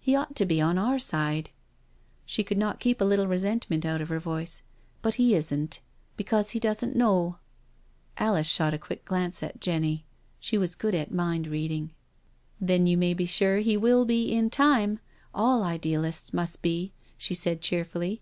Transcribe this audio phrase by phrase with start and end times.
[0.00, 1.50] He ought to be on our side
[2.26, 4.62] "—she could not keep a little resentment out of her voice—"
[5.00, 5.78] but he isn't—
[6.16, 7.24] because he doesn't know.
[8.26, 10.04] •••"Alice shot a quick glance at Jenny.
[10.40, 11.92] She was good at mind reading."
[12.60, 14.98] Then you may be sure he will be in time—
[15.32, 18.20] all idealists must be," she said cheerfully.